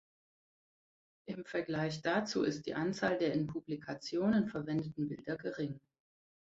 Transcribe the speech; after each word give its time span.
Im 1.27 1.45
Vergleich 1.45 2.01
dazu 2.01 2.41
ist 2.41 2.65
die 2.65 2.73
Anzahl 2.73 3.19
der 3.19 3.33
in 3.33 3.45
Publikationen 3.45 4.47
verwendeten 4.47 5.07
Bilder 5.09 5.37
gering. 5.37 5.79